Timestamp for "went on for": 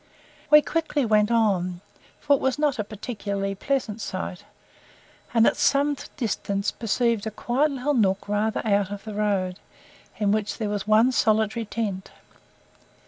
1.05-2.35